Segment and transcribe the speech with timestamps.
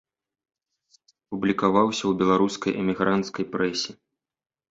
[1.33, 3.91] Публікаваўся ў беларускай эмігранцкай прэсе.